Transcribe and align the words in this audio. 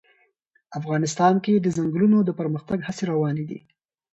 افغانستان 0.79 1.33
کې 1.45 1.53
د 1.59 1.67
ځنګلونه 1.77 2.17
د 2.23 2.29
پرمختګ 2.39 2.79
هڅې 2.87 3.03
روانې 3.11 3.45
دي. 3.49 3.59